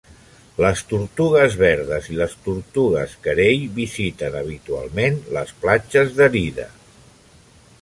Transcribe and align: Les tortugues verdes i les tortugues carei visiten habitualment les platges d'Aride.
Les 0.63 0.79
tortugues 0.91 1.57
verdes 1.59 2.07
i 2.13 2.17
les 2.21 2.33
tortugues 2.47 3.13
carei 3.27 3.61
visiten 3.75 4.39
habitualment 4.41 5.21
les 5.37 5.53
platges 5.67 6.11
d'Aride. 6.17 6.67